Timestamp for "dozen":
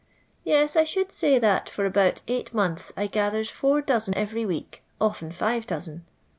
3.83-4.17, 5.67-6.05